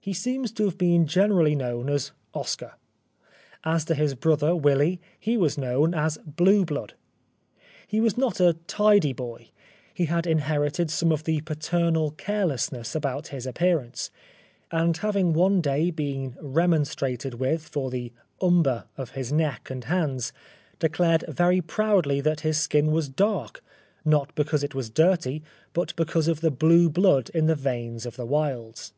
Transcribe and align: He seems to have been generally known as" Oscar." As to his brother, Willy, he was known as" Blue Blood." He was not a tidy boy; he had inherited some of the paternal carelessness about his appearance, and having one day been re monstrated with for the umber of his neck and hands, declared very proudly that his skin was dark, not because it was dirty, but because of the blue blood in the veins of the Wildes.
He 0.00 0.14
seems 0.14 0.52
to 0.52 0.64
have 0.64 0.78
been 0.78 1.06
generally 1.06 1.54
known 1.54 1.90
as" 1.90 2.12
Oscar." 2.34 2.76
As 3.62 3.84
to 3.84 3.94
his 3.94 4.14
brother, 4.14 4.56
Willy, 4.56 5.02
he 5.20 5.36
was 5.36 5.58
known 5.58 5.92
as" 5.92 6.16
Blue 6.36 6.64
Blood." 6.64 6.94
He 7.86 8.00
was 8.00 8.16
not 8.16 8.40
a 8.40 8.54
tidy 8.66 9.12
boy; 9.12 9.50
he 9.92 10.06
had 10.06 10.26
inherited 10.26 10.90
some 10.90 11.12
of 11.12 11.24
the 11.24 11.42
paternal 11.42 12.12
carelessness 12.12 12.94
about 12.94 13.28
his 13.28 13.46
appearance, 13.46 14.10
and 14.70 14.96
having 14.96 15.34
one 15.34 15.60
day 15.60 15.90
been 15.90 16.38
re 16.40 16.64
monstrated 16.66 17.34
with 17.34 17.68
for 17.68 17.90
the 17.90 18.10
umber 18.40 18.84
of 18.96 19.10
his 19.10 19.30
neck 19.30 19.68
and 19.68 19.84
hands, 19.84 20.32
declared 20.78 21.22
very 21.28 21.60
proudly 21.60 22.22
that 22.22 22.40
his 22.40 22.56
skin 22.56 22.92
was 22.92 23.10
dark, 23.10 23.62
not 24.06 24.34
because 24.34 24.64
it 24.64 24.74
was 24.74 24.88
dirty, 24.88 25.42
but 25.74 25.94
because 25.96 26.28
of 26.28 26.40
the 26.40 26.50
blue 26.50 26.88
blood 26.88 27.30
in 27.34 27.44
the 27.44 27.54
veins 27.54 28.06
of 28.06 28.16
the 28.16 28.26
Wildes. 28.26 28.94